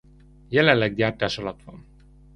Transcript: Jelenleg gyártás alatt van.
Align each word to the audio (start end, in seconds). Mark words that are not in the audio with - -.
Jelenleg 0.49 0.95
gyártás 0.95 1.37
alatt 1.37 1.63
van. 1.63 1.85